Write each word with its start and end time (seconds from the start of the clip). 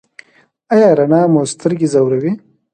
ایا 0.73 0.89
رڼا 0.97 1.21
مو 1.33 1.41
سترګې 1.53 1.87
ځوروي؟ 1.93 2.31